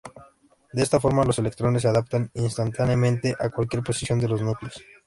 De 0.73 0.81
esta 0.81 0.99
forma, 0.99 1.23
los 1.23 1.37
electrones 1.37 1.83
se 1.83 1.87
adaptan 1.87 2.31
'instantáneamente' 2.33 3.35
a 3.39 3.51
cualquier 3.51 3.83
posición 3.83 4.17
de 4.17 4.29
los 4.29 4.41
núcleos. 4.41 4.81